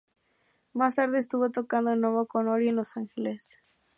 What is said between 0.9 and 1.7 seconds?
tarde estuvo